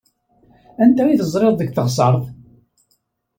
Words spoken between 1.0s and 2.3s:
i teẓriḍ deg teɣsert?